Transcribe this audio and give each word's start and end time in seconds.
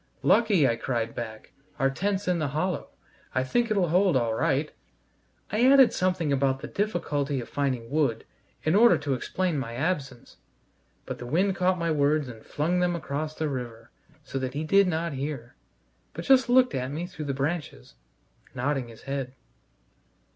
"Lucky," 0.23 0.67
I 0.67 0.77
cried 0.77 1.13
back, 1.13 1.51
"our 1.77 1.91
tent's 1.91 2.27
in 2.27 2.39
the 2.39 2.47
hollow. 2.57 2.87
I 3.35 3.43
think 3.43 3.69
it'll 3.69 3.89
hold 3.89 4.17
all 4.17 4.33
right." 4.33 4.71
I 5.51 5.63
added 5.71 5.93
something 5.93 6.33
about 6.33 6.59
the 6.61 6.67
difficulty 6.67 7.39
of 7.39 7.47
finding 7.47 7.91
wood, 7.91 8.25
in 8.63 8.73
order 8.73 8.97
to 8.97 9.13
explain 9.13 9.59
my 9.59 9.75
absence, 9.75 10.37
but 11.05 11.19
the 11.19 11.27
wind 11.27 11.55
caught 11.55 11.77
my 11.77 11.91
words 11.91 12.27
and 12.29 12.43
flung 12.43 12.79
them 12.79 12.95
across 12.95 13.35
the 13.35 13.47
river, 13.47 13.91
so 14.23 14.39
that 14.39 14.55
he 14.55 14.63
did 14.63 14.87
not 14.87 15.13
hear, 15.13 15.55
but 16.13 16.25
just 16.25 16.49
looked 16.49 16.73
at 16.73 16.89
me 16.89 17.05
through 17.05 17.25
the 17.25 17.35
branches, 17.35 17.93
nodding 18.55 18.87
his 18.87 19.03
head. 19.03 19.35